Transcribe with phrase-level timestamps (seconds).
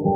[0.00, 0.08] And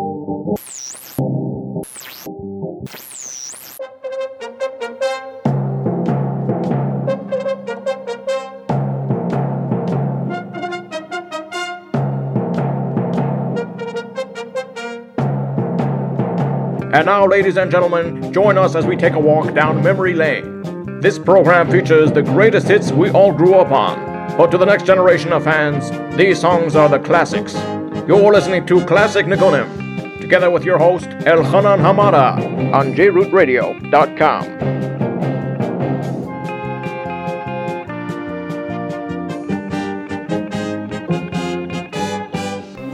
[17.04, 21.00] now, ladies and gentlemen, join us as we take a walk down memory lane.
[21.02, 23.98] This program features the greatest hits we all grew up on.
[24.38, 27.54] But to the next generation of fans, these songs are the classics.
[28.06, 32.36] You're listening to Classic Nigunim, together with your host, Elchanan Hamada,
[32.74, 34.44] on jrootradio.com.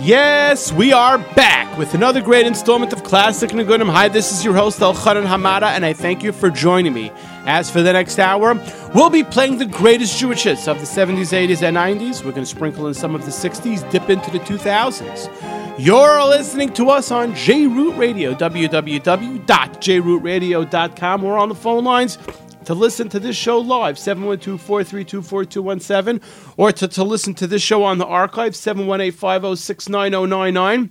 [0.01, 3.91] Yes, we are back with another great installment of Classic Nigunim.
[3.91, 7.11] Hi, this is your host, Elchanan Hamada, and I thank you for joining me.
[7.45, 8.55] As for the next hour,
[8.95, 12.25] we'll be playing the greatest Jewish hits of the 70s, 80s, and 90s.
[12.25, 15.29] We're going to sprinkle in some of the 60s, dip into the 2000s.
[15.77, 21.23] You're listening to us on JRoot Radio, www.jrootradio.com.
[21.23, 22.17] We're on the phone lines
[22.65, 26.23] to listen to this show live, 712-432-4217,
[26.57, 30.91] or to, to listen to this show on the archive, 718-506-9099.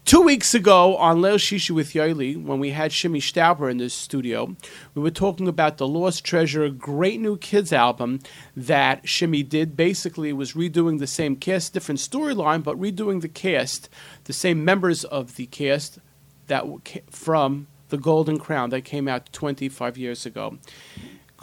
[0.06, 3.90] Two weeks ago on Leil Shishi with Yaeli, when we had Shimmy Stauber in the
[3.90, 4.56] studio,
[4.96, 8.20] we were talking about the Lost Treasure, great new kids album
[8.56, 9.78] that Shimmy did.
[9.78, 13.90] Basically, was redoing the same cast, different storyline, but redoing the cast,
[14.26, 16.00] the same members of the cast
[16.48, 16.66] that
[17.10, 20.58] from the Golden Crown that came out 25 years ago.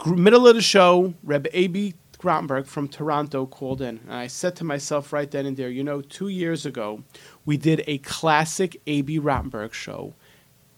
[0.06, 4.64] Middle of the show, Reb Abie Rotenberg from Toronto called in, and I said to
[4.64, 7.04] myself right then and there, you know, two years ago,
[7.44, 10.14] we did a classic Abie Rotenberg show.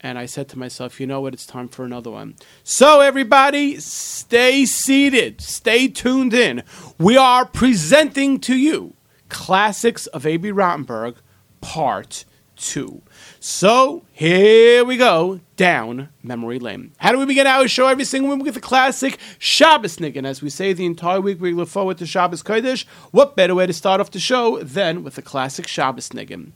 [0.02, 1.34] And I said to myself, you know what?
[1.34, 2.36] It's time for another one.
[2.64, 6.62] So, everybody, stay seated, stay tuned in.
[6.98, 8.94] We are presenting to you
[9.28, 11.16] Classics of Abie Rotenberg,
[11.60, 12.24] Part
[12.56, 13.02] 2.
[13.42, 16.92] So here we go down memory lane.
[16.98, 20.26] How do we begin our show every single week with the classic Shabbos Niggin?
[20.26, 22.84] As we say the entire week, we look forward to Shabbos Kodesh.
[23.12, 26.52] What better way to start off the show than with the classic Shabbos Niggin?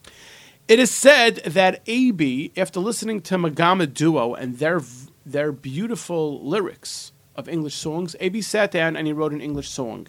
[0.69, 4.83] It is said that Abie, after listening to Megama Duo and their
[5.25, 10.09] their beautiful lyrics of English songs, Abie sat down and he wrote an English song.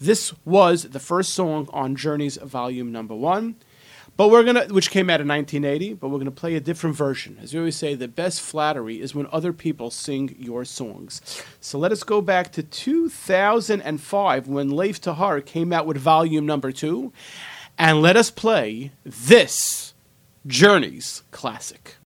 [0.00, 3.56] This was the first song on Journeys volume number one.
[4.16, 7.36] But we're gonna, which came out in 1980, but we're gonna play a different version.
[7.42, 11.20] As we always say, the best flattery is when other people sing your songs.
[11.60, 16.70] So let us go back to 2005 when Lev Tahor came out with volume number
[16.70, 17.12] two,
[17.76, 19.94] and let us play this
[20.46, 21.96] Journeys classic.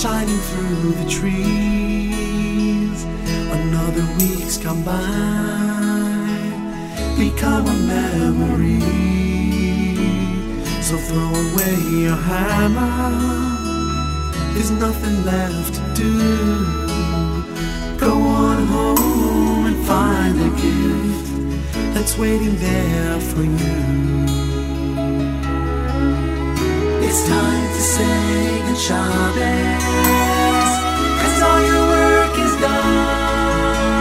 [0.00, 3.04] Shining through the trees.
[3.52, 4.96] Another week's come by,
[7.18, 8.80] become a memory.
[10.80, 13.10] So throw away your hammer.
[14.54, 16.16] There's nothing left to do.
[17.98, 21.28] Go on home and find a gift
[21.92, 24.29] that's waiting there for you.
[27.12, 29.82] It's time to say good Shabbos
[31.20, 33.98] Cause all your work is done.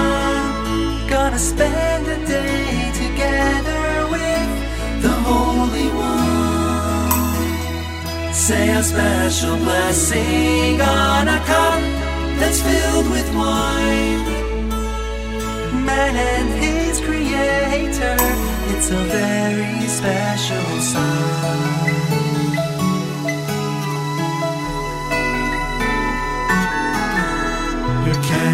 [1.09, 4.49] Gonna spend a day together with
[5.01, 7.11] the Holy One.
[8.31, 11.81] Say a special blessing on a cup
[12.39, 14.23] that's filled with wine.
[15.89, 18.17] Man and his creator
[18.71, 21.58] It's a very special sign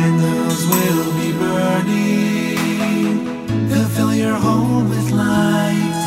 [0.06, 2.58] candles will be burning.
[3.70, 6.02] They'll fill your home with light.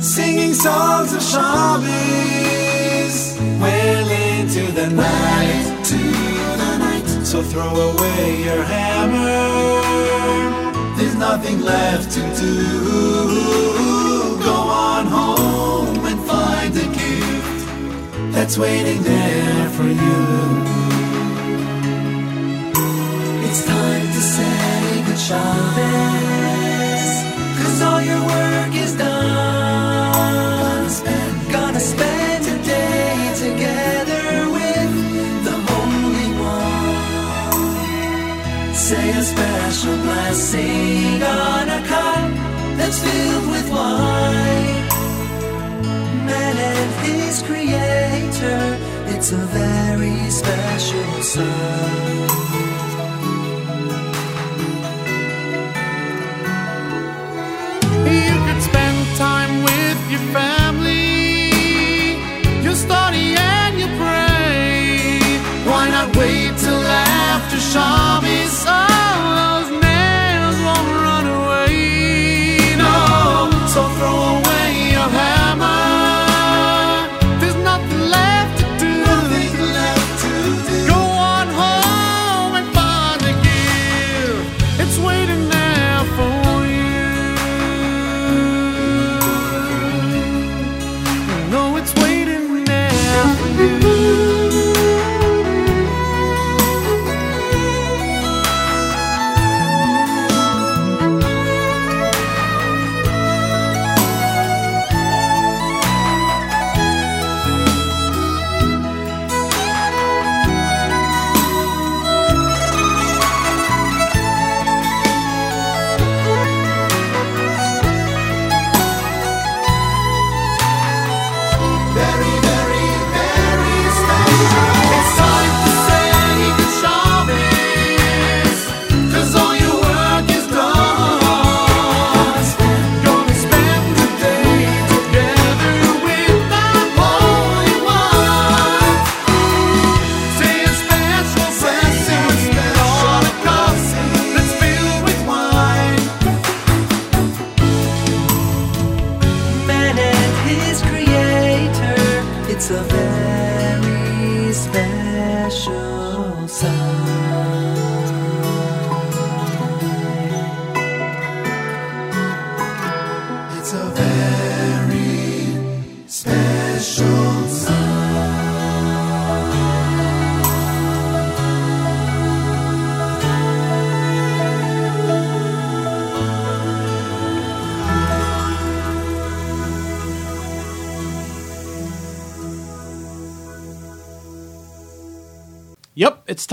[0.00, 3.16] Singing songs of Shabbos
[3.62, 5.66] well into the night.
[5.90, 6.02] To
[6.62, 7.08] the night.
[7.30, 9.46] So throw away your hammer.
[10.96, 12.56] There's nothing left to do.
[14.48, 14.56] Go
[14.88, 17.66] on home and find a gift
[18.32, 20.83] that's waiting there for you.
[23.56, 27.06] It's time to say good Shabbos,
[27.56, 30.12] cause all your work is done.
[30.58, 34.90] Gonna spend, gonna spend a day together with
[35.46, 37.54] the Holy One.
[38.74, 42.30] Say a special blessing on a cup
[42.76, 44.82] that's filled with wine.
[46.26, 48.78] Man and his creator,
[49.14, 52.43] it's a very special sign.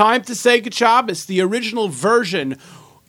[0.02, 0.74] Time to say good.
[0.74, 2.58] The original version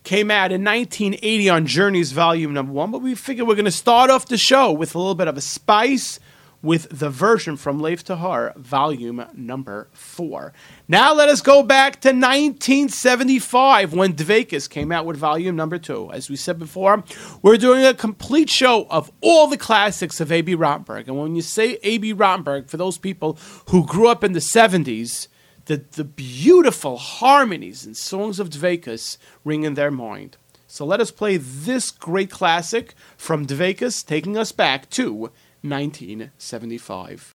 [0.05, 3.71] came out in 1980 on Journeys Volume Number One, but we figured we're going to
[3.71, 6.21] start off the show with a little bit of a spice
[6.61, 10.53] with the version from Lev Tahor, Volume Number Four.
[10.87, 16.12] Now let us go back to 1975 when Dvekas came out with Volume Number Two.
[16.12, 17.05] As we said before,
[17.41, 21.09] we're doing a complete show of all the classics of Abie Rotenberg.
[21.09, 23.39] And when you say Abie Rotenberg, for those people
[23.71, 25.29] who grew up in the 70s,
[25.72, 30.36] the, the beautiful harmonies and songs of Dvekas ring in their mind.
[30.66, 35.31] So let us play this great classic from Dvekas, taking us back to
[35.62, 37.32] 1975.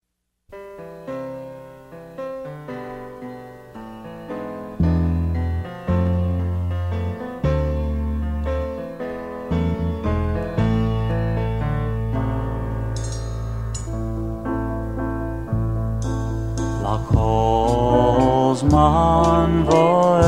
[18.67, 20.27] Kozman voice.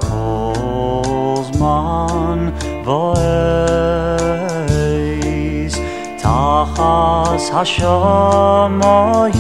[0.06, 1.20] Kozman
[2.86, 3.20] voice.
[6.22, 9.39] Tachas hashamoyim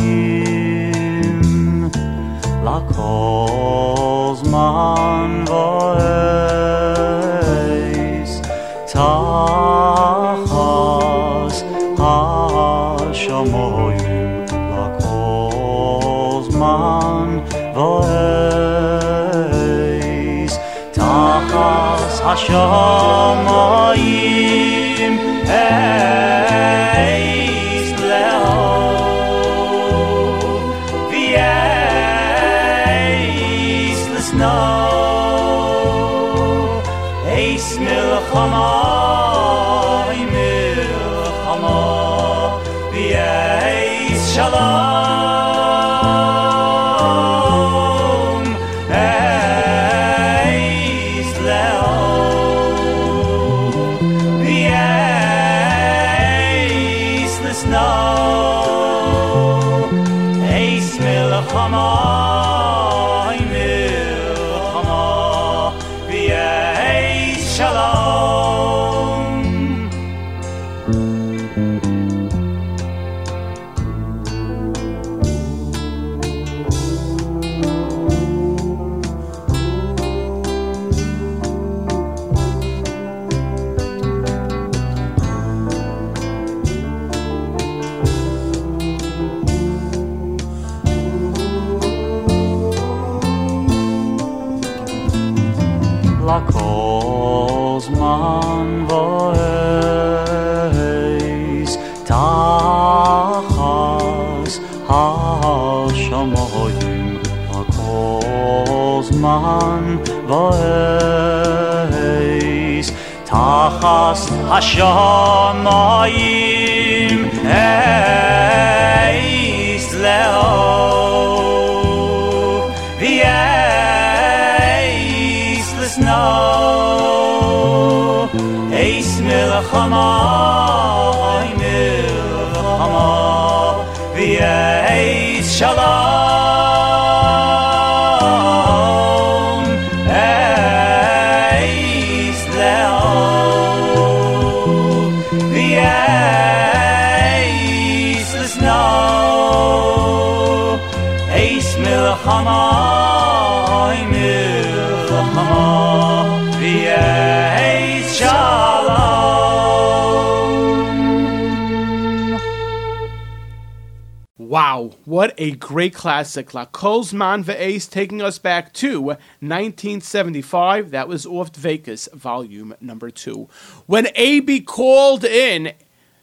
[165.70, 166.56] great classic.
[166.56, 170.90] La Kolzman Ve'ace taking us back to 1975.
[170.90, 173.48] That was off Vekas, volume number two.
[173.86, 175.74] When Abie called in,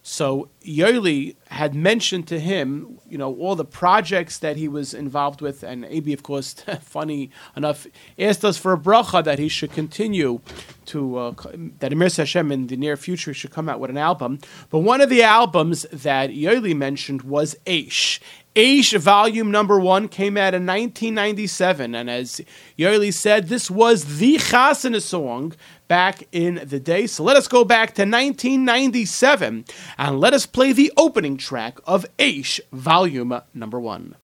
[0.03, 5.41] so Yoli had mentioned to him, you know, all the projects that he was involved
[5.41, 7.87] with, and Abie, of course, funny enough,
[8.19, 10.41] asked us for a bracha that he should continue
[10.87, 11.35] to, uh,
[11.79, 14.41] that Emir Hashem in the near future should come out with an album.
[14.71, 18.19] But one of the albums that Yoli mentioned was Aish.
[18.57, 22.41] Aish volume number one came out in 1997, and as
[22.79, 25.53] Yoli said, this was the Chasana song
[25.89, 27.07] back in the day.
[27.07, 29.67] So let us go back to 1997
[29.99, 34.17] and let us play the opening track of Aish volume number one.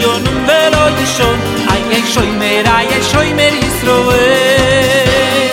[0.00, 5.50] ינום ולא ישון איי שוימר איי שוימר ישראל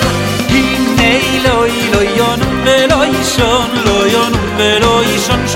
[0.50, 5.48] הנה לא לא ינום ולא ישון לא ינום ולא ישון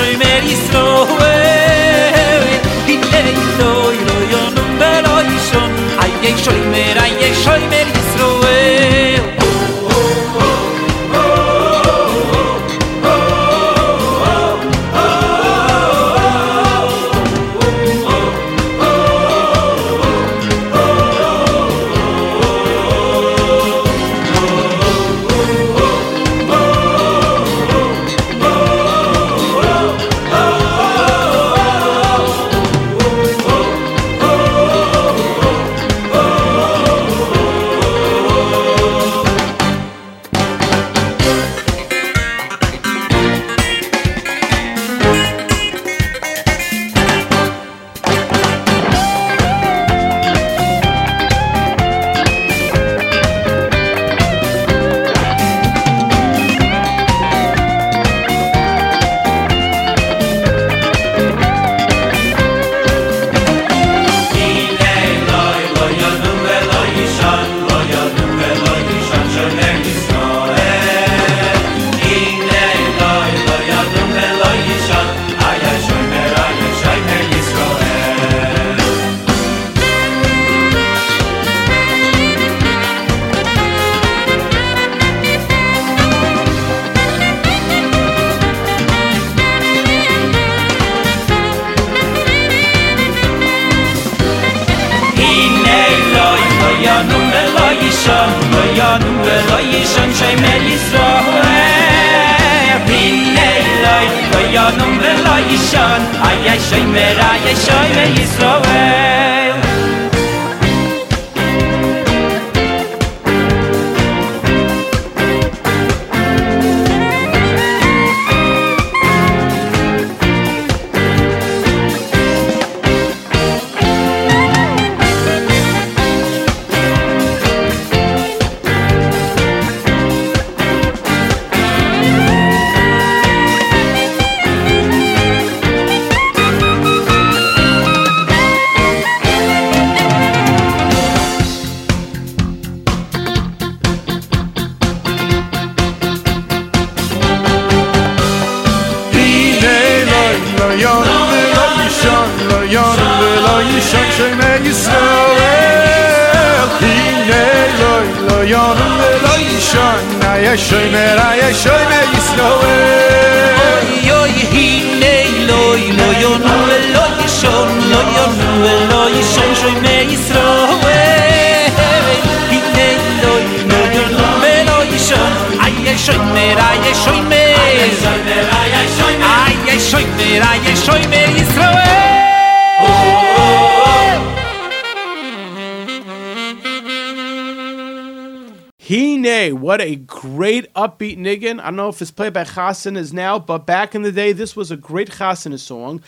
[190.84, 191.60] upbeat niggin.
[191.60, 194.56] I don't know if it's played by Chasanas now, but back in the day, this
[194.56, 196.02] was a great Chasana song.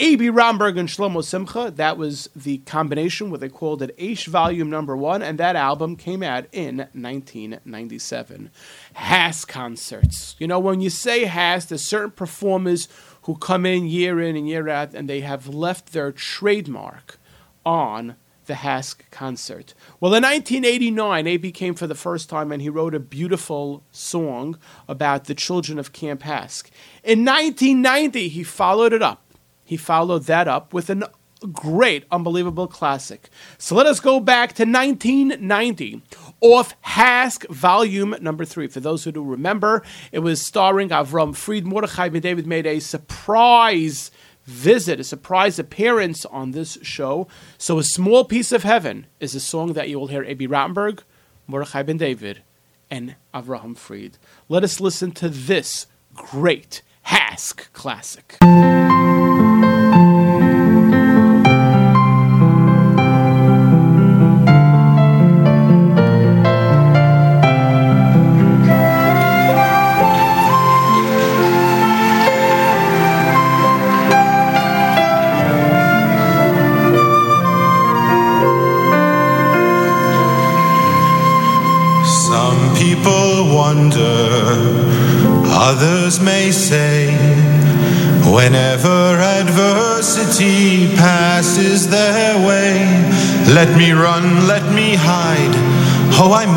[0.00, 4.70] Abie Rotenberg and Shlomo Simcha, that was the combination, what they called it Aish Volume
[4.70, 8.50] Number One, and that album came out in 1997.
[8.96, 10.34] HASC concerts.
[10.38, 12.88] You know, when you say HASC, there's certain performers
[13.22, 17.18] who come in year in and year out, and they have left their trademark
[17.64, 19.74] on the HASC concert.
[20.00, 24.58] Well, in 1989, Abie came for the first time and he wrote a beautiful song
[24.88, 26.70] about the children of Camp HASC.
[27.04, 29.22] In 1990, he followed it up.
[29.64, 31.10] He followed that up with a
[31.50, 33.28] great, unbelievable classic.
[33.58, 36.02] So let us go back to 1990
[36.40, 38.66] off HASC Volume Number Three.
[38.66, 41.66] For those who do remember, it was starring Avram Fried.
[41.66, 44.10] Mordechai Ben David made a surprise
[44.44, 47.28] visit, a surprise appearance on this show.
[47.58, 51.00] So, A Small Piece of Heaven is a song that you will hear Abie Rotenberg,
[51.46, 52.42] Mordechai Ben David,
[52.90, 54.18] and Avraham Fried.
[54.48, 58.38] Let us listen to this great HASC classic.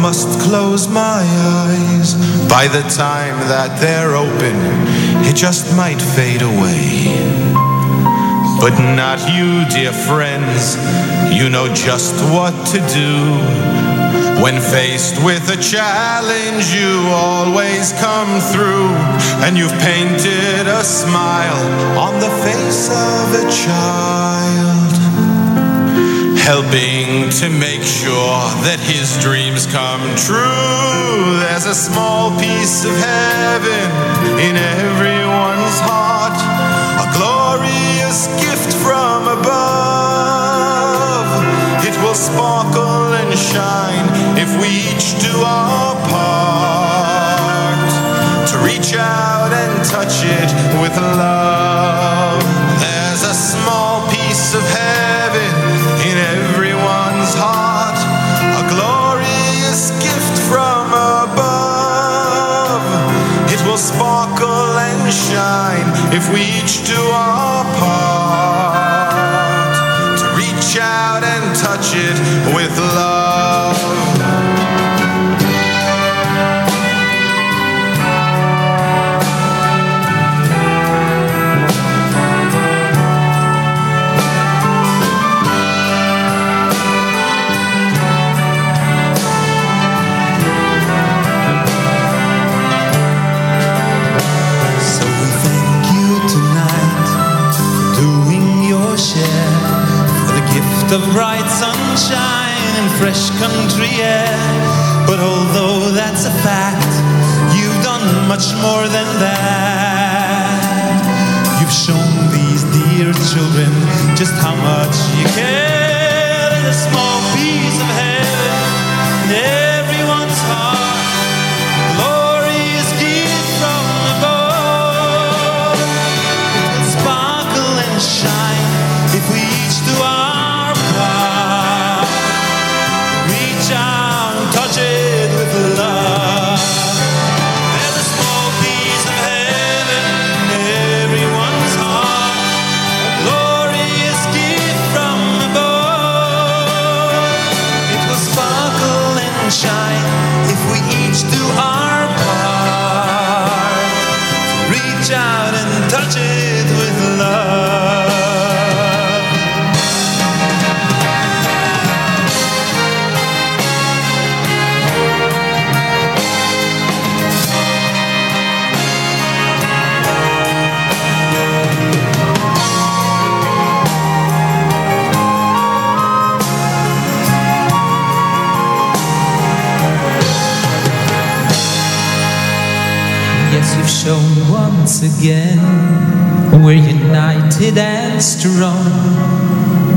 [0.06, 1.24] Must close my
[1.66, 2.14] eyes.
[2.48, 4.56] By the time that they're open,
[5.26, 7.10] it just might fade away.
[8.62, 10.78] But not you, dear friends.
[11.34, 13.14] You know just what to do.
[14.44, 18.90] When faced with a challenge, you always come through.
[19.42, 21.66] And you've painted a smile
[21.98, 24.94] on the face of a child.
[26.38, 31.38] Helping to make sure that his dreams come true.
[31.38, 33.86] There's a small piece of heaven
[34.42, 36.34] in everyone's heart.
[36.98, 41.30] A glorious gift from above.
[41.86, 44.10] It will sparkle and shine
[44.42, 47.86] if we each do our part.
[48.50, 50.50] To reach out and touch it
[50.82, 52.35] with love.
[66.34, 67.35] We each do our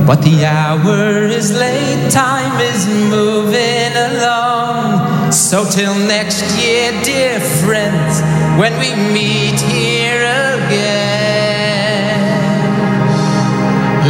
[0.08, 5.30] But the hour is late, time is moving along.
[5.30, 8.22] So till next year, dear friends,
[8.58, 10.24] when we meet here
[10.64, 12.24] again,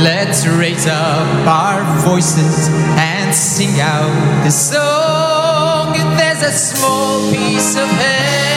[0.04, 5.96] let's raise up our voices and sing out this song.
[5.96, 8.47] If There's a small piece of heaven,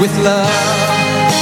[0.00, 0.46] with love.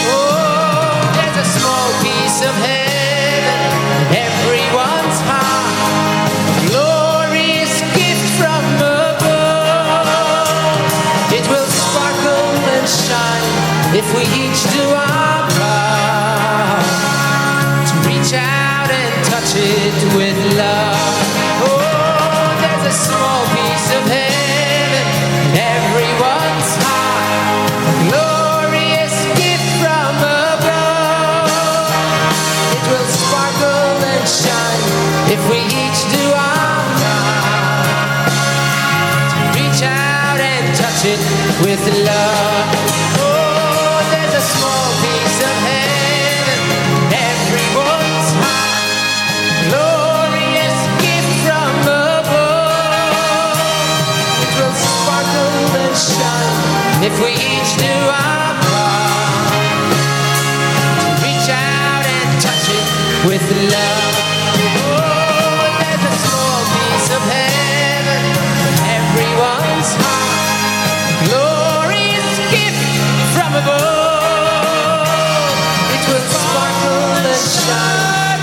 [0.07, 3.71] Oh, there's a small piece of heaven,
[4.15, 6.31] everyone's heart,
[6.71, 10.07] glorious gift from above.
[11.33, 12.47] It will sparkle
[12.79, 14.44] and shine if we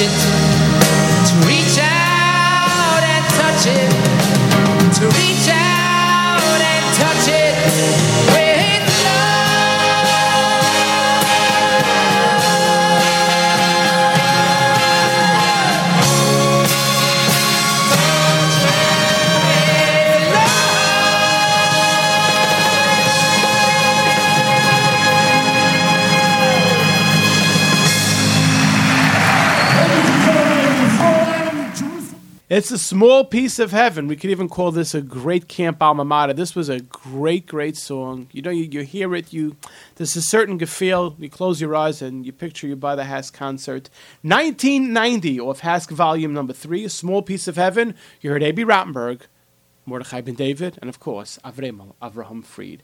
[0.00, 3.90] It's reach out and touch it,
[4.94, 5.77] to reach out
[32.50, 34.08] It's a small piece of heaven.
[34.08, 36.32] We could even call this a great camp alma mater.
[36.32, 38.28] This was a great, great song.
[38.32, 39.56] You know, you, you hear it, you
[39.96, 41.14] there's a certain feel.
[41.18, 43.90] You close your eyes and you picture you by the HASC concert.
[44.22, 47.94] 1990 off HASC volume number three, a small piece of heaven.
[48.22, 49.26] You heard Abie Rotenberg,
[49.84, 52.82] Mordechai ben David, and of course, Avremel Avraham Fried.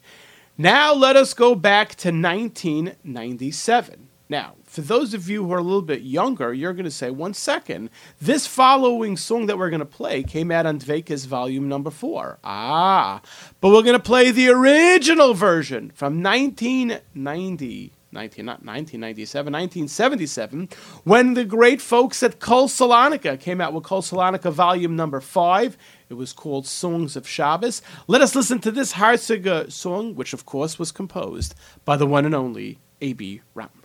[0.58, 4.08] Now let us go back to 1997.
[4.28, 7.08] Now, for those of you who are a little bit younger, you're going to say,
[7.08, 11.68] one second, this following song that we're going to play came out on Dvekas volume
[11.68, 12.40] number four.
[12.42, 13.22] Ah,
[13.60, 17.92] but we're going to play the original version from 1990.
[18.10, 20.68] 19, not 1997, 1977,
[21.04, 25.76] when the great folks at Kol Salonika came out with Kol Salonika volume number five.
[26.08, 27.80] It was called Songs of Shabbos.
[28.06, 32.24] Let us listen to this Harziger song, which of course was composed by the one
[32.24, 33.83] and only Abie Rotenberg.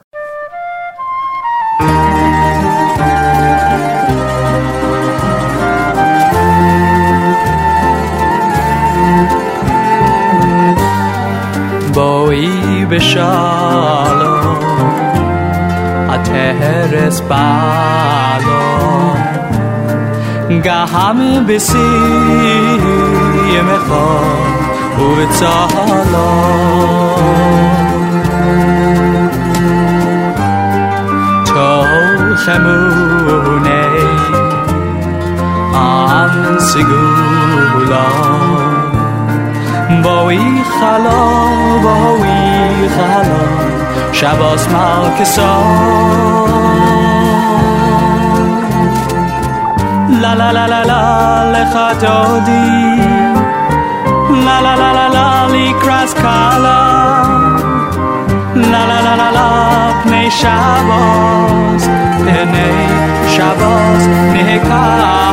[11.93, 14.59] בואי בשלום,
[16.09, 18.49] הטרס בלום,
[20.63, 21.79] גם בשיא
[23.53, 24.53] ימיכון
[24.99, 26.79] ובצהלום.
[32.43, 34.21] chamounais
[35.87, 36.33] an
[36.69, 38.05] sigula
[40.03, 40.39] boi
[40.75, 41.19] khala
[41.85, 42.37] boi
[42.95, 43.41] khala
[44.19, 45.51] shabas mal kesa
[50.21, 51.01] la la la la la
[51.53, 52.65] le khatodi
[54.45, 56.79] la la la la la li kras kala.
[58.71, 59.58] La la la la la
[60.02, 61.88] פני שבוס
[62.18, 62.86] פני
[63.28, 65.24] שבוס נקבלה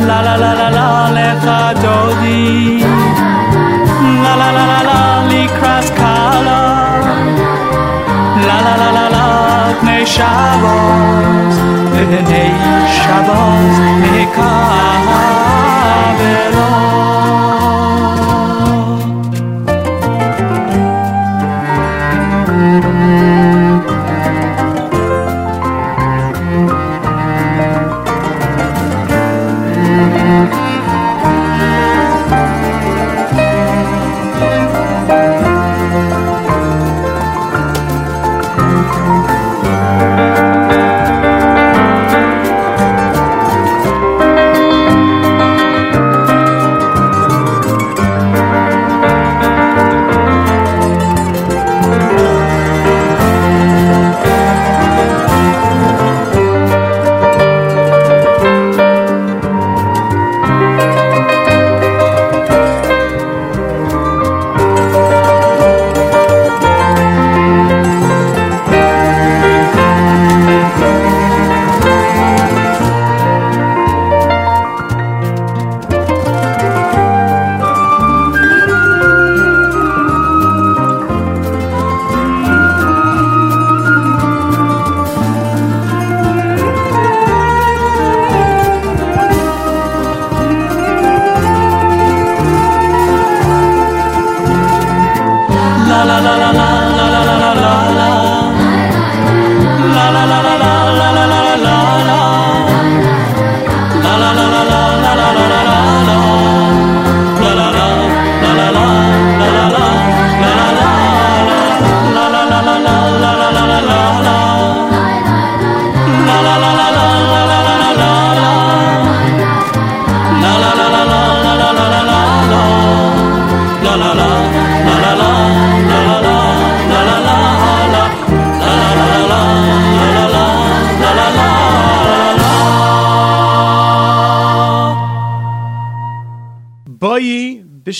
[0.00, 1.50] לה לה לה לה לה לך
[1.82, 2.84] דודי
[4.22, 7.00] לה לה לה לה לה לקראת קלה
[8.46, 11.58] לה לה לה לה לה פני שבוס
[11.92, 12.50] פני
[12.86, 15.56] שבוס נקבלה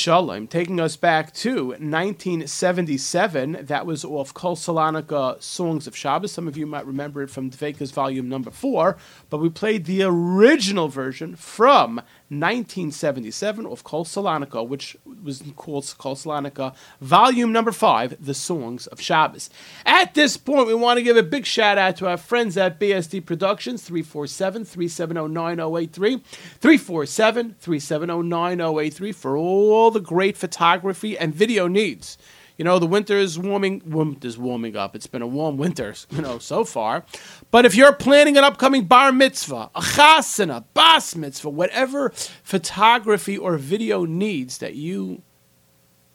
[0.01, 3.65] Bayi Bishalom, taking us back to 1977.
[3.65, 6.31] That was off Kol Salonika Songs of Shabbos.
[6.31, 8.97] Some of you might remember it from Dvekas volume number four,
[9.29, 11.97] but we played the original version from
[12.29, 19.01] 1977 of Kol Salonika, which was called Kol Salonika volume number five, The Songs of
[19.01, 19.49] Shabbos.
[19.85, 22.79] At this point, we want to give a big shout out to our friends at
[22.79, 31.67] BSD Productions, 347 370 9083, 347 370 9083 for all the great photography and video
[31.67, 32.17] needs.
[32.61, 33.81] You know, the winter is warming.
[33.87, 34.95] Winter's warming up.
[34.95, 37.03] It's been a warm winter, you know, so far.
[37.49, 42.11] But if you're planning an upcoming bar mitzvah, a chasana, bas mitzvah, whatever
[42.43, 45.23] photography or video needs that you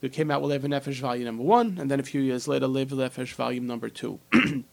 [0.00, 2.68] They came out with Lev V'Nefesh Volume Number One, and then a few years later,
[2.68, 4.20] Lave Venefesh Volume Number Two.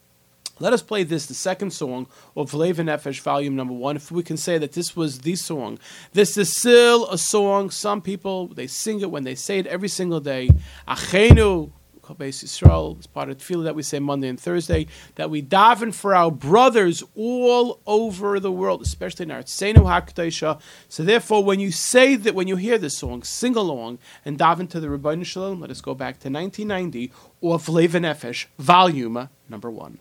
[0.60, 2.06] Let us play this, the second song
[2.38, 3.96] of Lev Nefesh, volume number one.
[3.96, 5.80] If we can say that this was the song,
[6.12, 7.72] this is still a song.
[7.72, 10.52] Some people they sing it when they say it every single day.
[10.88, 11.72] Achenu,
[12.04, 16.16] Yisrael, it's part of Tefillah that we say Monday and Thursday, that we daven for
[16.16, 20.60] our brothers all over the world, especially in our Tzenu HaKadoshah.
[20.90, 24.70] So therefore, when you say that, when you hear this song, sing along and daven
[24.70, 25.60] to the Rebbeinu Shalom.
[25.60, 27.12] Let us go back to 1990
[27.42, 30.00] of Lev Nefesh, volume number one.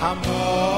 [0.00, 0.77] Hamokon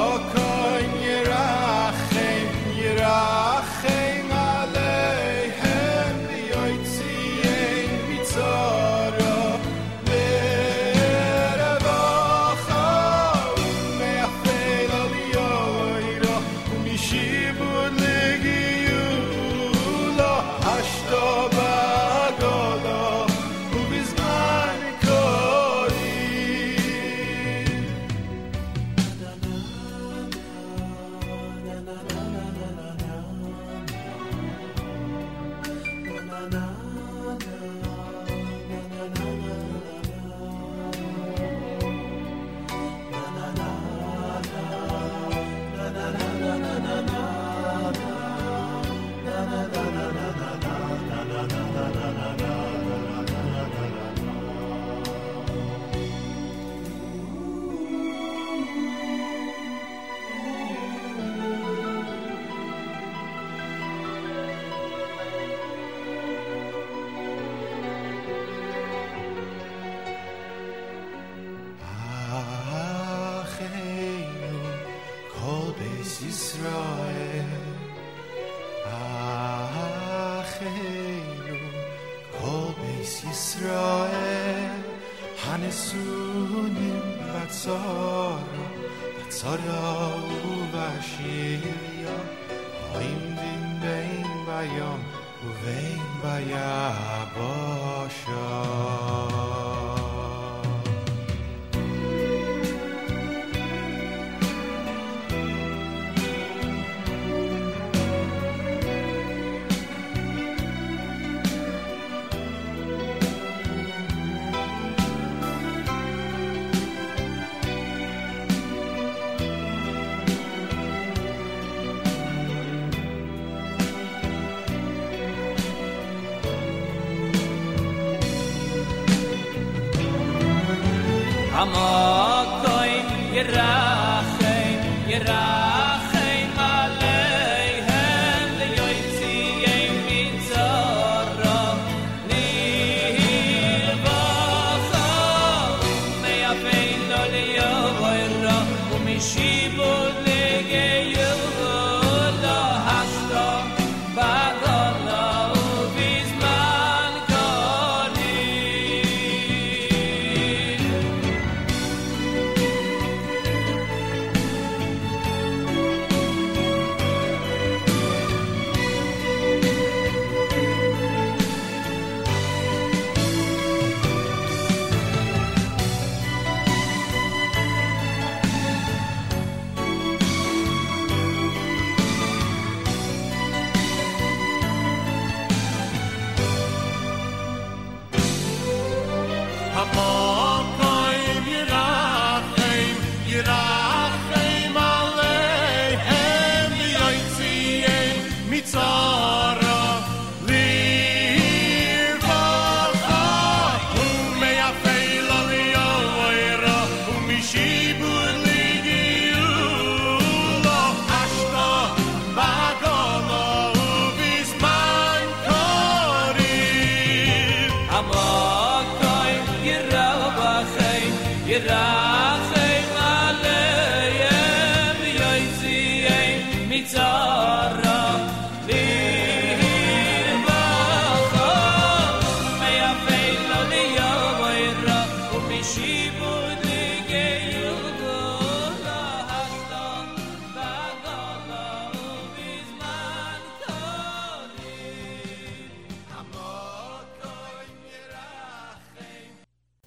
[131.61, 133.05] Amokoin,
[133.35, 134.79] yerachem,
[135.11, 135.60] yerachem.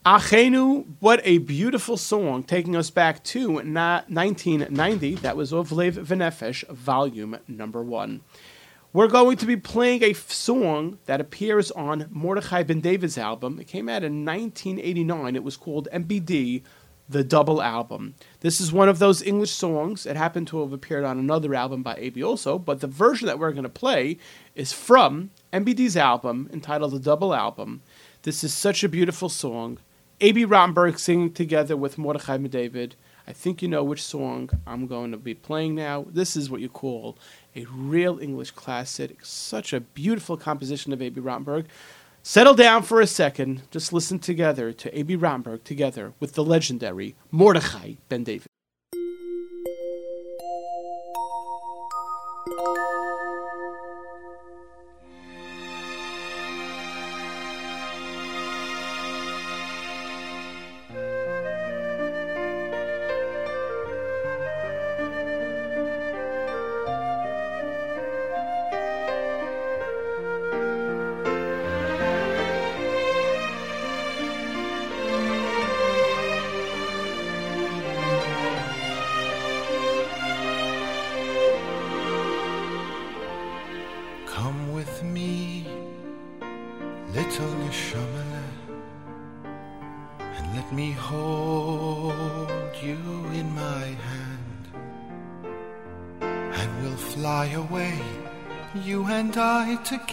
[0.05, 5.15] Achenu, what a beautiful song, taking us back to na- 1990.
[5.15, 8.21] That was Ovlev Venefesh, volume number one.
[8.93, 13.59] We're going to be playing a f- song that appears on Mordechai Ben David's album.
[13.59, 15.37] It came out in 1989.
[15.37, 16.63] It was called MBD,
[17.09, 18.15] the double album.
[18.41, 20.05] This is one of those English songs.
[20.05, 23.39] It happened to have appeared on another album by Abie also, but the version that
[23.39, 24.19] we're going to play
[24.55, 27.81] is from MBD's album entitled The Double Album.
[28.21, 29.79] This is such a beautiful song.
[30.21, 32.95] Abie Rotenberg singing together with Mordechai David.
[33.27, 36.07] I think you know which song I'm going to be playing now.
[36.09, 37.19] This is what you call
[37.57, 39.25] a real English classic.
[39.25, 41.67] Such a beautiful composition of Abie Rotenberg.
[42.23, 43.63] Settle down for a second.
[43.71, 48.47] Just listen together to Abie Rotenberg together with the legendary Mordechai Ben David.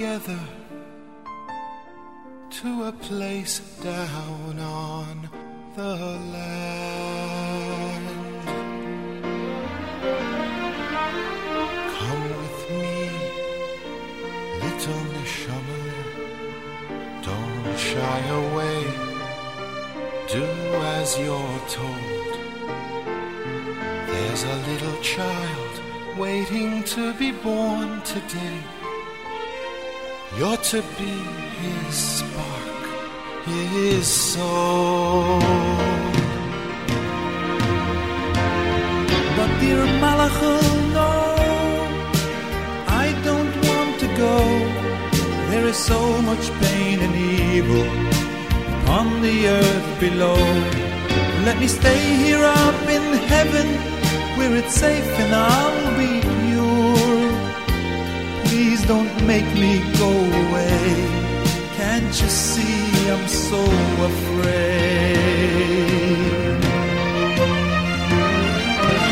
[0.02, 0.40] Together,
[2.50, 5.30] to a place down on
[5.76, 5.96] the
[6.34, 8.08] land.
[11.98, 12.98] Come with me
[14.64, 15.84] little neshama,
[17.22, 18.82] don't shy away.
[20.34, 20.46] Do
[20.98, 22.34] as you're told.
[24.08, 25.74] There's a little child
[26.18, 28.81] waiting to be born today.
[30.38, 31.14] You're to be
[31.62, 32.84] his spark,
[33.46, 35.42] his soul.
[39.38, 40.64] But dear Malachal,
[40.94, 41.14] no,
[42.88, 44.38] I don't want to go.
[45.52, 47.90] There is so much pain and evil
[48.90, 50.42] on the earth below.
[51.46, 53.04] Let me stay here up in
[53.34, 53.68] heaven
[54.38, 56.91] where it's safe and I'll be pure.
[58.82, 60.82] Please don't make me go away.
[61.78, 63.62] Can't you see I'm so
[64.10, 65.18] afraid?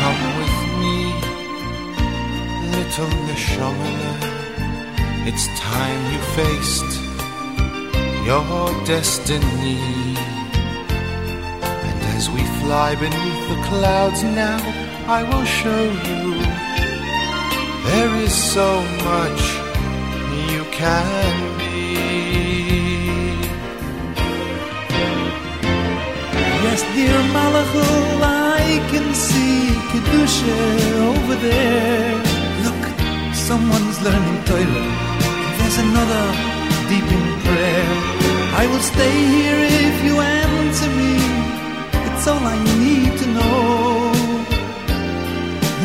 [0.00, 0.96] Come with me,
[2.74, 4.12] little Neshamala.
[5.28, 6.92] It's time you faced
[8.26, 9.78] your destiny.
[11.88, 14.60] And as we fly beneath the clouds now,
[15.06, 16.39] I will show you
[17.88, 19.42] there is so much
[20.52, 21.70] you can be.
[26.64, 30.58] Yes, dear Malachal, I can see Kedusha
[31.10, 32.16] over there.
[32.64, 32.82] Look,
[33.34, 34.88] someone's learning Torah.
[35.58, 36.24] There's another
[36.90, 37.90] deep in prayer.
[38.62, 41.14] I will stay here if you answer me.
[42.06, 43.99] It's all I need to know.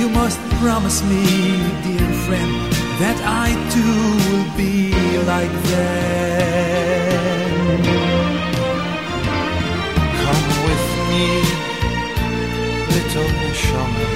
[0.06, 1.26] You must promise me,
[1.82, 2.54] dear friend,
[3.02, 3.98] that I too
[4.30, 4.94] will be
[5.34, 6.62] like them.
[10.22, 11.28] Come with me,
[12.94, 14.10] little neshama.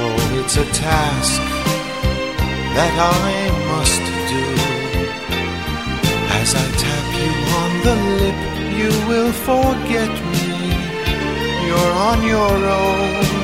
[0.00, 1.42] Oh, it's a task
[2.76, 3.28] that I
[3.72, 4.44] must do.
[6.40, 8.40] As I tap you on the lip,
[8.80, 10.48] you will forget me.
[11.66, 13.39] You're on your own.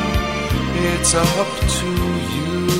[0.89, 1.87] It's up to
[2.34, 2.76] you.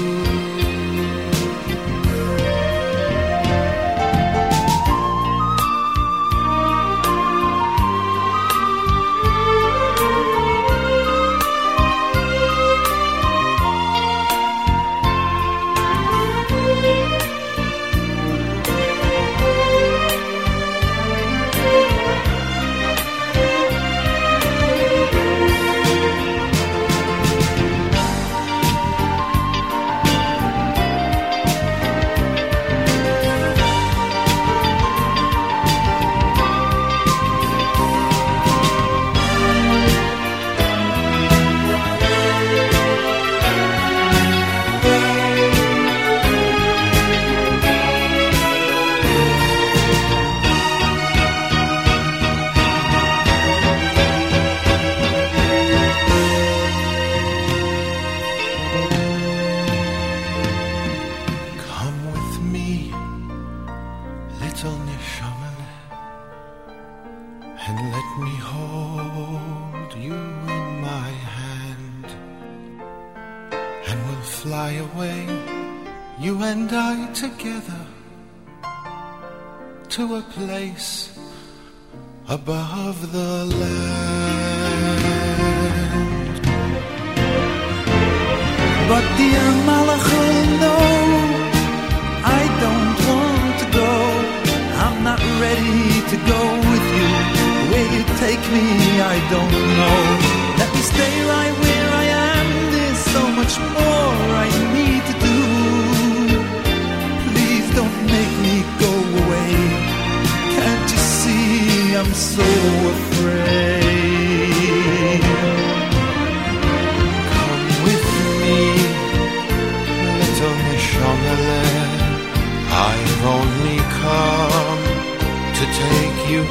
[125.59, 126.45] To take you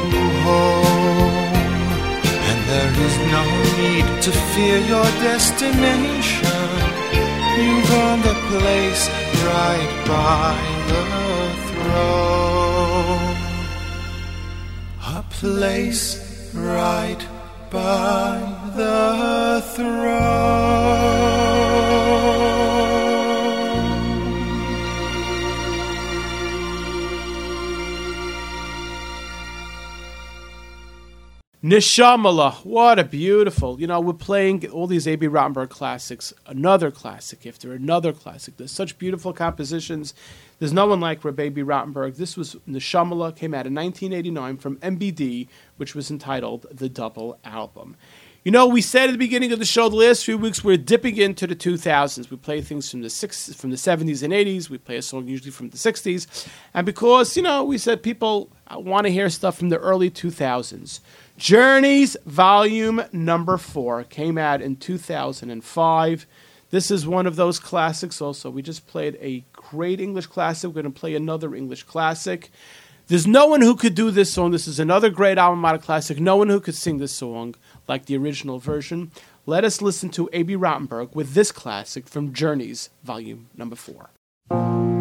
[0.45, 1.53] home.
[2.49, 3.43] And there is no
[3.82, 6.70] need to fear your destination.
[7.62, 9.03] You've earned a place
[9.53, 10.53] right by
[10.91, 11.03] the
[11.68, 13.36] throne.
[15.18, 16.03] A place
[16.56, 17.24] right
[17.70, 18.32] by
[18.76, 21.55] the throne.
[31.66, 33.82] Nishamala, what a beautiful.
[33.82, 38.57] You know, we're playing all these Abie Rotenberg classics, another classic after another classic.
[38.57, 40.13] There's such beautiful compositions.
[40.59, 41.63] There's no one like Rabbi B.
[41.63, 42.18] Rotenberg.
[42.18, 45.47] This was Nishamala, came out in 1989 from MBD,
[45.78, 47.95] which was entitled The Double Album.
[48.43, 50.78] You know, we said at the beginning of the show the last few weeks we're
[50.78, 52.30] dipping into the 2000s.
[52.30, 54.70] We play things from the six, from the 70s and 80s.
[54.70, 58.51] We play a song usually from the 60s, and because you know we said people
[58.72, 60.99] want to hear stuff from the early 2000s.
[61.38, 66.26] Journeys Volume Number Four came out in 2005.
[66.70, 68.22] This is one of those classics.
[68.22, 70.70] Also, we just played a great English classic.
[70.70, 72.52] We're going to play another English classic.
[73.08, 74.52] There's no one who could do this song.
[74.52, 76.20] This is another great alma mater classic.
[76.20, 77.54] No one who could sing this song
[77.88, 79.12] like the original version.
[79.46, 84.95] Let us listen to Abie Rotenberg with this classic from Journeys, Volume Number Four.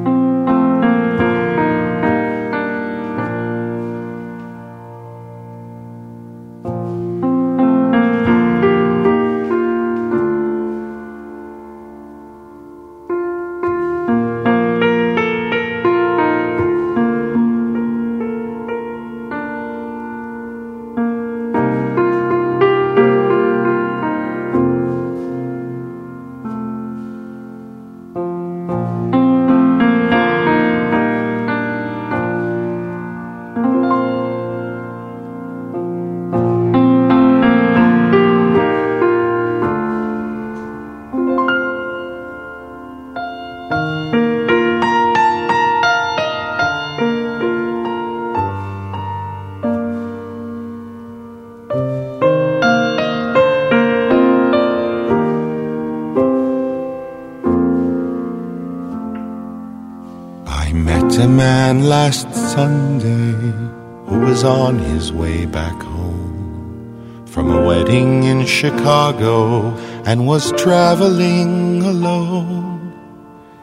[64.45, 69.74] On his way back home from a wedding in Chicago
[70.07, 72.92] and was traveling alone.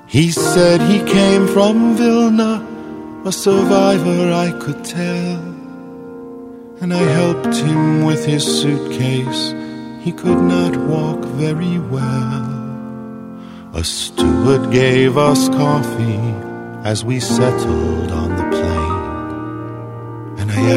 [0.07, 2.67] He said he came from Vilna,
[3.25, 5.39] a survivor I could tell.
[6.81, 9.53] And I helped him with his suitcase.
[10.01, 12.61] He could not walk very well.
[13.73, 16.35] A steward gave us coffee
[16.83, 18.70] as we settled on the plane.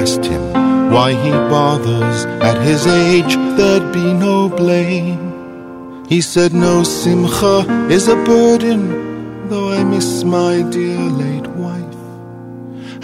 [0.00, 0.44] Asked him
[0.92, 2.24] why he bothers.
[2.50, 6.04] At his age, there'd be no blame.
[6.08, 7.56] He said, No simcha
[7.88, 12.02] is a burden, though I miss my dear late wife.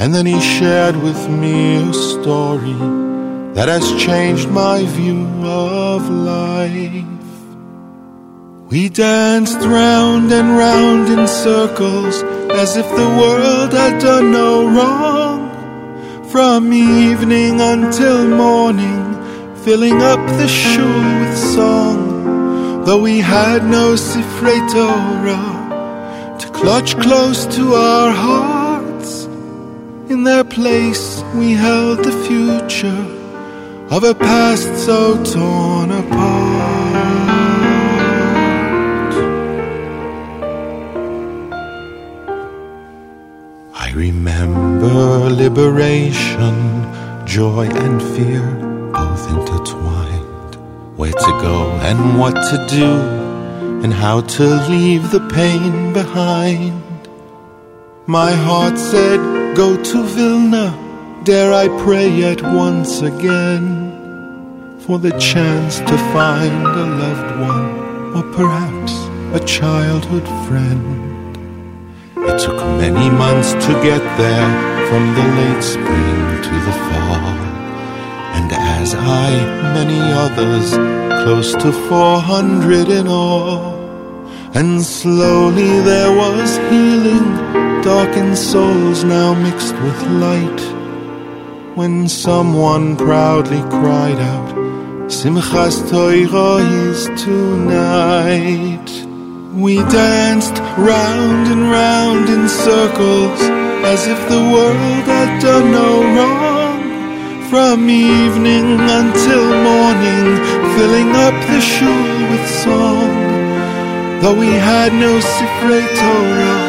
[0.00, 2.80] And then he shared with me a story
[3.54, 7.04] that has changed my view of life.
[8.68, 12.22] We danced round and round in circles
[12.62, 15.19] as if the world had done no wrong.
[16.30, 19.16] From evening until morning,
[19.64, 20.86] filling up the shul
[21.18, 22.84] with song.
[22.84, 29.24] Though we had no Sifrei Torah to clutch close to our hearts,
[30.08, 33.04] in their place we held the future
[33.90, 36.49] of a past so torn apart.
[44.00, 46.56] Remember liberation,
[47.26, 48.42] joy and fear,
[48.94, 50.54] both intertwined.
[50.96, 52.92] Where to go and what to do,
[53.84, 56.80] and how to leave the pain behind.
[58.06, 59.20] My heart said,
[59.54, 60.66] Go to Vilna,
[61.24, 63.68] dare I pray yet once again
[64.86, 67.66] for the chance to find a loved one,
[68.16, 68.92] or perhaps
[69.38, 71.09] a childhood friend.
[72.28, 77.36] It took many months to get there, from the late spring to the fall.
[78.36, 79.30] And as I,
[79.78, 80.72] many others,
[81.24, 83.78] close to 400 in all.
[84.54, 87.28] And slowly there was healing,
[87.82, 90.60] darkened souls now mixed with light.
[91.76, 94.54] When someone proudly cried out,
[95.08, 99.09] Simchas Torah is tonight.
[99.54, 103.40] We danced round and round in circles
[103.82, 107.50] as if the world had done no wrong.
[107.50, 110.38] From evening until morning,
[110.78, 113.10] filling up the shul with song.
[114.22, 116.62] Though we had no Sifrei Torah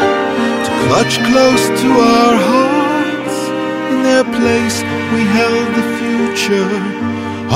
[0.66, 3.38] to clutch close to our hearts,
[3.94, 4.82] in their place
[5.14, 6.74] we held the future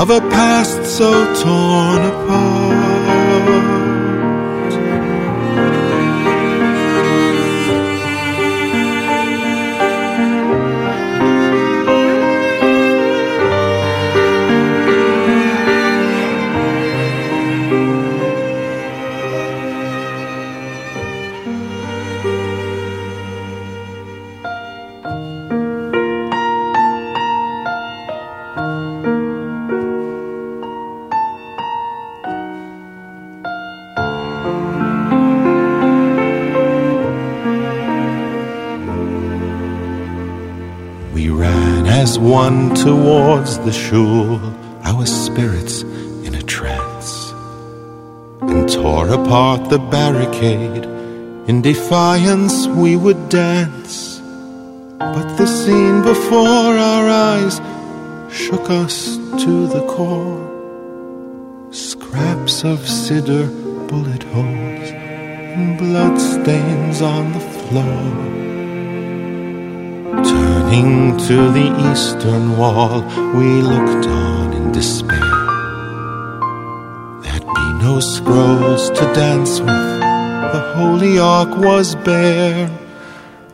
[0.00, 1.10] of a past so
[1.42, 3.75] torn apart.
[42.86, 44.38] Towards the shul,
[44.84, 45.82] our spirits
[46.22, 47.32] in a trance,
[48.42, 50.84] and tore apart the barricade.
[51.48, 54.20] In defiance, we would dance.
[55.00, 57.56] But the scene before our eyes
[58.32, 60.46] shook us to the core.
[61.72, 63.48] Scraps of cedar,
[63.88, 64.90] bullet holes,
[65.58, 68.55] and blood stains on the floor.
[70.66, 73.02] To the eastern wall,
[73.34, 75.18] we looked on in despair.
[77.22, 82.70] There'd be no scrolls to dance with, the holy ark was bare.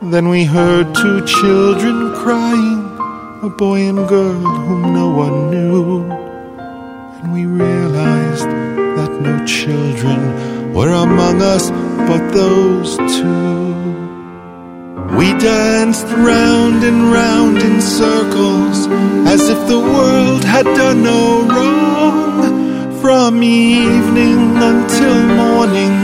[0.02, 2.84] Then we heard two children crying,
[3.42, 6.02] a boy and girl whom no one knew.
[7.22, 8.50] And we realized
[8.98, 13.71] that no children were among us but those two.
[15.18, 18.86] We danced round and round in circles
[19.26, 23.00] as if the world had done no wrong.
[23.02, 25.94] From evening until morning,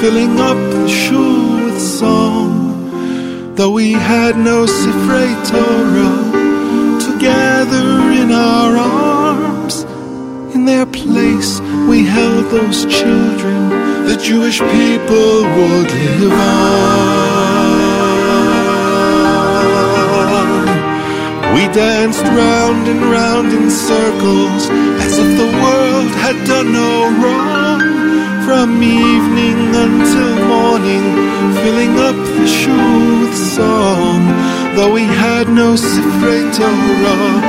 [0.00, 3.54] filling up the shul with song.
[3.56, 6.18] Though we had no Sifrei Torah
[7.04, 7.88] to gather
[8.22, 9.82] in our arms,
[10.54, 13.56] in their place we held those children
[14.06, 15.90] the Jewish people would
[16.20, 17.35] live on.
[21.56, 24.68] We danced round and round in circles
[25.00, 27.80] as if the world had done no wrong.
[28.44, 31.04] From evening until morning,
[31.64, 34.20] filling up the shul with song.
[34.76, 37.40] Though we had no Sifrei Torah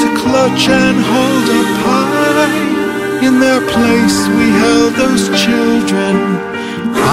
[0.00, 6.14] to clutch and hold up high, in their place we held those children.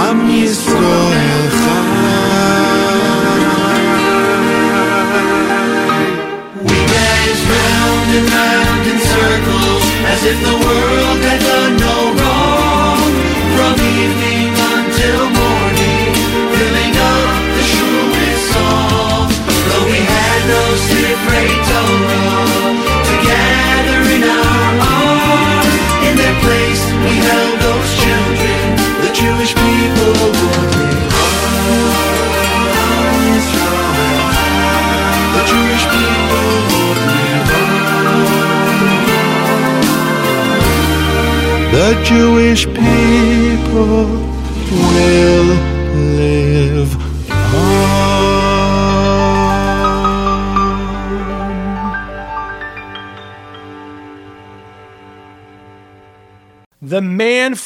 [0.05, 1.96] Am Yisrael Chai.
[8.15, 11.46] Round in circles as if the world had
[41.87, 44.07] The Jewish people
[44.69, 45.76] will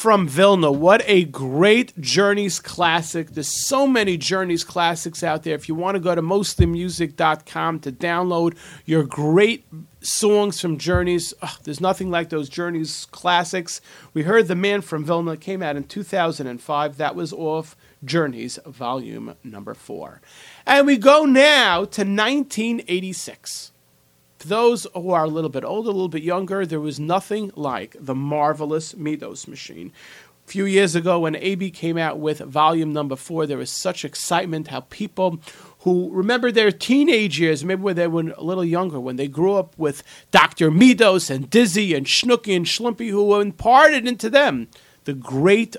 [0.02, 0.72] from Vilna.
[0.72, 3.30] What a great Journeys classic.
[3.30, 5.54] There's so many Journeys classics out there.
[5.54, 9.64] If you want to go to mostlymusic.com to download your great
[10.00, 13.80] songs from Journeys, ugh, there's nothing like those Journeys classics.
[14.12, 16.96] We heard The Man from Vilna came out in 2005.
[16.96, 20.20] That was off Journeys volume number 4.
[20.66, 23.71] And we go now to 1986.
[24.42, 27.52] For those who are a little bit older, a little bit younger, there was nothing
[27.54, 29.92] like the marvelous Midos machine.
[30.44, 34.04] A few years ago, when Abie came out with volume number four, there was such
[34.04, 35.38] excitement how people
[35.82, 39.54] who remember their teenage years, maybe when they were a little younger, when they grew
[39.54, 40.72] up with Dr.
[40.72, 44.66] Midos and Dizzy and Schnooky and Schlumpy, who imparted into them
[45.04, 45.76] the great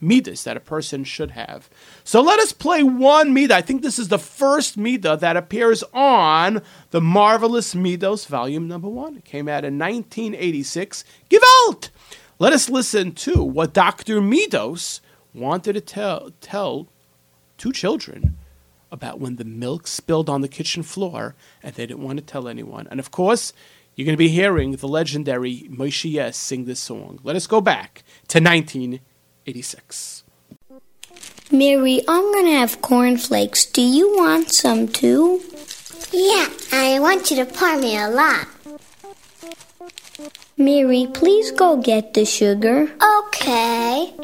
[0.00, 1.68] midas that a person should have.
[2.04, 3.52] So let us play one midah.
[3.52, 8.88] I think this is the first midah that appears on the marvelous Midos volume number
[8.88, 9.16] one.
[9.16, 11.04] It came out in 1986.
[11.28, 11.90] Give out!
[12.38, 14.20] Let us listen to what Dr.
[14.20, 15.00] Midos
[15.34, 16.88] wanted to tell, tell
[17.58, 18.38] two children
[18.90, 22.48] about when the milk spilled on the kitchen floor and they didn't want to tell
[22.48, 22.88] anyone.
[22.90, 23.52] And of course,
[23.94, 27.20] you're going to be hearing the legendary Moshe Yess sing this song.
[27.22, 28.40] Let us go back to
[29.46, 30.24] 1986.
[31.50, 33.64] Mary, I'm gonna have cornflakes.
[33.64, 35.40] Do you want some too?
[36.12, 38.46] Yeah, I want you to pour me a lot.
[40.56, 42.92] Mary, please go get the sugar.
[43.24, 44.14] Okay.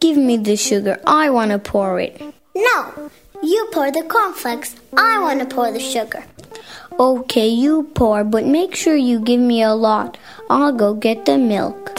[0.00, 1.00] Give me the sugar.
[1.06, 2.20] I want to pour it.
[2.54, 3.10] No,
[3.42, 4.76] you pour the cornflakes.
[4.96, 6.24] I want to pour the sugar.
[6.98, 10.16] Okay, you pour, but make sure you give me a lot.
[10.48, 11.98] I'll go get the milk.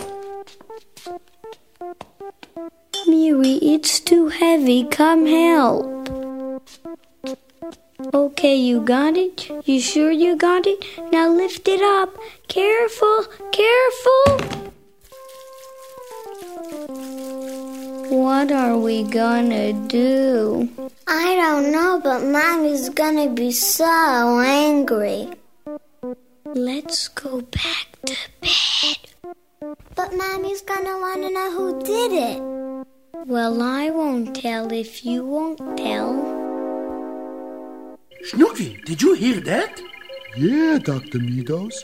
[3.05, 4.85] Mary, it's too heavy.
[4.85, 5.91] Come help.
[8.13, 9.49] Okay, you got it?
[9.67, 10.85] You sure you got it?
[11.11, 12.17] Now lift it up.
[12.47, 14.71] Careful, careful.
[18.26, 20.67] What are we gonna do?
[21.05, 25.30] I don't know, but Mommy's gonna be so angry.
[26.55, 28.97] Let's go back to bed.
[29.93, 32.41] But Mommy's gonna wanna know who did it.
[33.28, 36.09] Well, I won't tell if you won't tell.
[38.23, 39.80] Snooky, did you hear that?
[40.36, 41.19] Yeah, Dr.
[41.19, 41.76] Midos.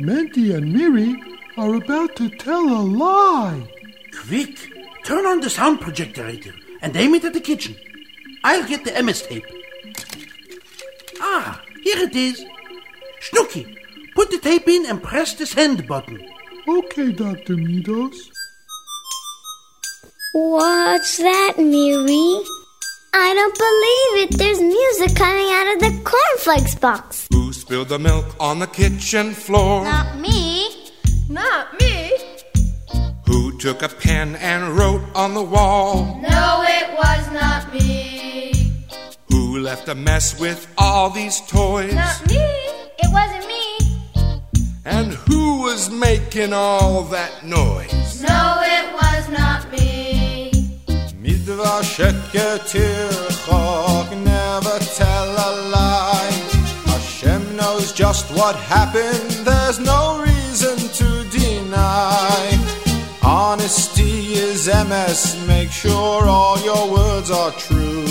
[0.00, 1.14] Mendy and Miri
[1.58, 3.68] are about to tell a lie.
[4.24, 4.71] Quick,
[5.04, 6.26] turn on the sound projector
[6.80, 7.76] and aim it at the kitchen.
[8.44, 9.46] I'll get the Emes tape.
[11.20, 12.44] Ah, here it is.
[13.20, 13.78] Snooky,
[14.14, 16.20] put the tape in and press the send button.
[16.68, 17.54] Okay, Dr.
[17.56, 18.16] Midos.
[20.32, 22.42] What's that, Miri?
[23.14, 24.38] I don't believe it.
[24.38, 27.28] There's music coming out of the cornflakes box.
[27.30, 29.84] Who spilled the milk on the kitchen floor?
[29.84, 30.90] Not me.
[31.28, 32.01] Not me.
[33.32, 36.20] Who took a pen and wrote on the wall?
[36.20, 38.52] No, it was not me.
[39.30, 41.94] Who left a mess with all these toys?
[41.94, 42.44] Not me.
[43.04, 43.64] It wasn't me.
[44.84, 48.20] And who was making all that noise?
[48.20, 50.52] No, it was not me.
[54.12, 56.30] never tell a lie.
[56.84, 62.71] Hashem knows just what happened, there's no reason to deny.
[64.62, 68.06] Is Emes, make sure all your words are true.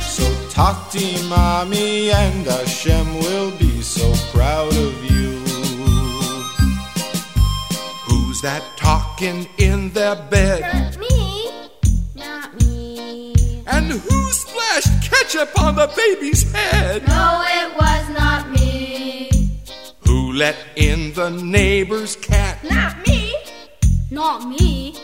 [0.00, 5.32] So Tati, Mami, and Hashem will be so proud of you.
[8.06, 10.62] Who's that talking in their bed?
[10.62, 11.50] Not me.
[12.14, 13.62] Not me.
[13.66, 17.06] And who splashed ketchup on the baby's head?
[17.08, 19.28] No, it was not me.
[20.06, 22.64] Who let in the neighbor's cat?
[22.64, 23.36] Not me.
[24.10, 24.96] Not me.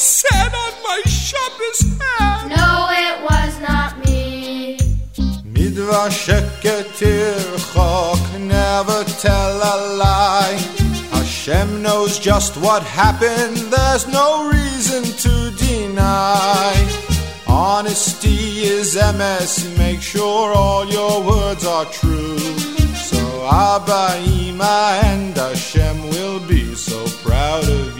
[0.00, 2.48] Sat on my Shabbos hat?
[2.48, 4.78] No, it was not me.
[5.44, 7.36] Midrasheketir
[7.74, 10.58] chok, never tell a lie.
[11.12, 16.72] Hashem knows just what happened, there's no reason to deny.
[17.46, 22.38] Honesty is Emes, make sure all your words are true.
[22.94, 27.99] So Abba, Ima, and Hashem will be so proud of you.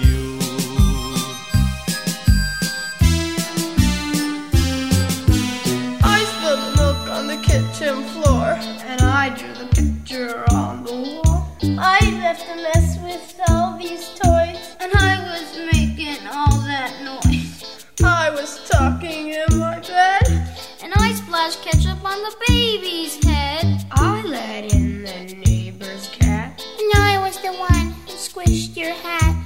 [12.30, 17.84] I left a mess with all these toys, and I was making all that noise.
[18.04, 20.48] I was talking in my bed,
[20.80, 23.84] And I splashed ketchup on the baby's head.
[23.90, 26.64] I let in the neighbor's cat.
[26.78, 29.39] And I was the one who squished your hat.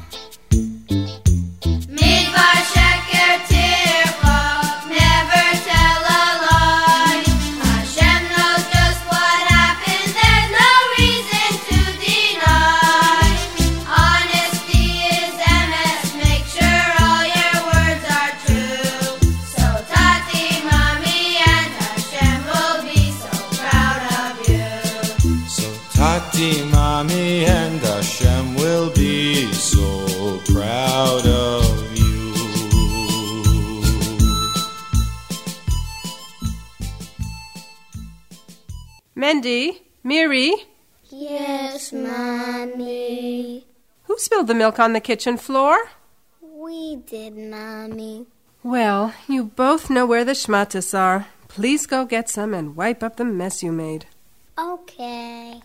[39.16, 40.54] Mendy, Miri,
[41.10, 43.66] Yes, Mommy.
[44.04, 45.76] who spilled the milk on the kitchen floor?
[46.40, 48.26] We did, Mommy.
[48.62, 51.26] Well, you both know where the schmatas are.
[51.48, 54.06] Please go get some and wipe up the mess you made.
[54.58, 55.60] Okay.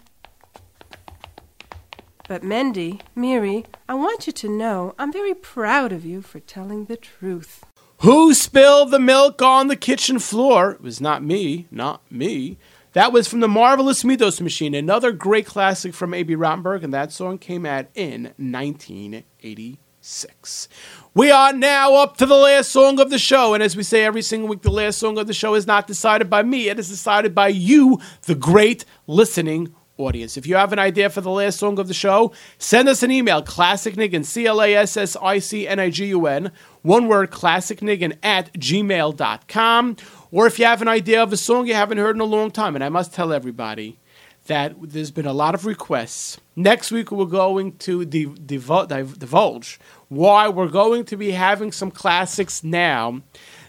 [2.28, 6.86] But Mendy, Miri, I want you to know I'm very proud of you for telling
[6.86, 7.66] the truth.
[8.02, 10.72] Who spilled the milk on the kitchen floor?
[10.72, 12.58] It was not me, not me.
[13.00, 17.14] That was from the Marvelous Midos Machine, another great classic from Abie Rotenberg, and that
[17.14, 20.68] song came out in 1986.
[21.14, 24.04] We are now up to the last song of the show, and as we say
[24.04, 26.78] every single week, the last song of the show is not decided by me, it
[26.78, 30.36] is decided by you, the great listening audience.
[30.36, 33.12] If you have an idea for the last song of the show, send us an
[33.12, 39.96] email, classicnigun, C-L-A-S-S-I-C-N-I-G-U-N, one word, classicnigun at gmail.com.
[40.32, 42.52] Or if you have an idea of a song you haven't heard in a long
[42.52, 44.00] time, and I must tell everybody
[44.46, 46.40] that there's been a lot of requests.
[46.56, 51.72] Next week, we're going to div- divul- div- divulge why we're going to be having
[51.72, 53.22] some classics now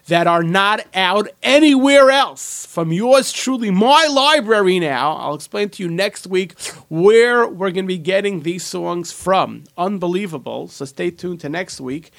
[0.06, 5.16] that are not out anywhere else from yours truly, my library now.
[5.16, 6.58] I'll explain to you next week
[6.88, 9.64] where we're going to be getting these songs from.
[9.76, 10.68] Unbelievable.
[10.68, 12.10] So stay tuned to next week.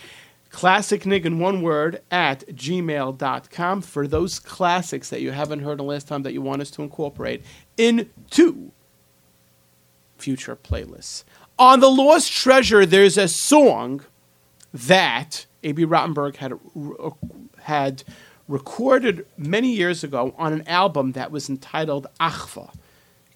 [0.51, 5.83] Classic Nick in one word at gmail.com for those classics that you haven't heard the
[5.83, 7.43] last time that you want us to incorporate
[7.77, 8.71] into
[10.17, 11.23] future playlists.
[11.57, 14.03] On The Lost Treasure, there's a song
[14.73, 17.11] that Abie Rotenberg had uh,
[17.63, 18.03] had
[18.47, 22.73] recorded many years ago on an album that was entitled Achva.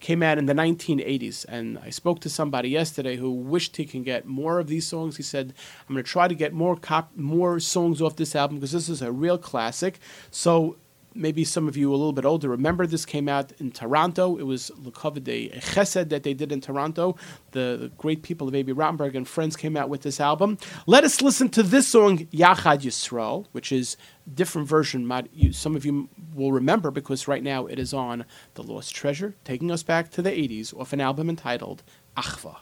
[0.05, 4.03] Came out in the 1980s, and I spoke to somebody yesterday who wished he can
[4.03, 5.17] get more of these songs.
[5.17, 5.51] He said,
[5.89, 8.87] "I'm going to try to get more cop- more songs off this album because this
[8.87, 9.97] is a real classic."
[10.29, 10.75] So
[11.15, 14.37] maybe some of you a little bit older remember this came out in Toronto.
[14.37, 17.15] It was Le de Chesed that they did in Toronto.
[17.51, 20.57] The, the great people of Abie Rotenberg and friends came out with this album.
[20.87, 23.97] Let us listen to this song, Yachad Yisrael, which is
[24.33, 25.11] different version.
[25.51, 29.71] Some of you will remember because right now it is on The Lost Treasure, taking
[29.71, 31.83] us back to the 80s off an album entitled
[32.17, 32.57] Achva.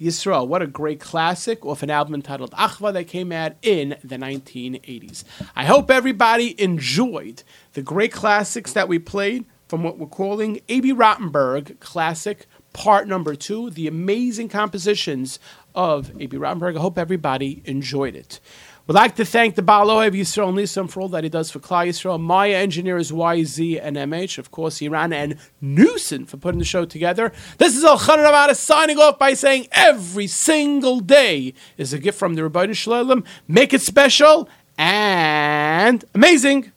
[0.00, 0.46] Yisrael.
[0.46, 5.24] What a great classic off an album entitled Achva that came out in the 1980s.
[5.54, 7.42] I hope everybody enjoyed
[7.74, 13.34] the great classics that we played from what we're calling Abie Rotenberg Classic Part Number
[13.34, 15.38] Two, the amazing compositions
[15.74, 16.76] of Abie Rotenberg.
[16.76, 18.40] I hope everybody enjoyed it.
[18.86, 21.58] We'd like to thank the Baal Ohev Yisrael Nisam for all that he does for
[21.58, 22.20] Klal Yisrael.
[22.20, 27.32] My engineers YZ and MH, of course, Iran and Newson for putting the show together.
[27.56, 32.42] This is Elchanan signing off by saying every single day is a gift from the
[32.42, 33.24] Rabbi Shalom.
[33.48, 36.70] Make it special and amazing.